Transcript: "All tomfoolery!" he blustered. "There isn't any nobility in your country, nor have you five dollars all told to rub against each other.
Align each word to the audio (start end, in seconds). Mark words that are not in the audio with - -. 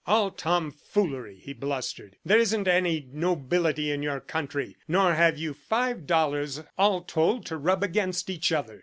"All 0.07 0.31
tomfoolery!" 0.31 1.35
he 1.37 1.53
blustered. 1.53 2.17
"There 2.25 2.39
isn't 2.39 2.67
any 2.67 3.07
nobility 3.13 3.91
in 3.91 4.01
your 4.01 4.19
country, 4.19 4.75
nor 4.87 5.13
have 5.13 5.37
you 5.37 5.53
five 5.53 6.07
dollars 6.07 6.63
all 6.75 7.03
told 7.03 7.45
to 7.45 7.57
rub 7.57 7.83
against 7.83 8.27
each 8.27 8.51
other. 8.51 8.79